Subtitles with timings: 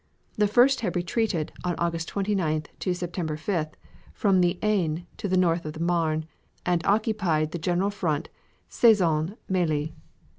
[0.35, 3.73] The first had retreated, on August 29th to September 5th,
[4.15, 6.25] from the Aisne to the north of the Marne
[6.65, 8.27] and occupied the general front
[8.67, 9.93] Sezanne Mailly.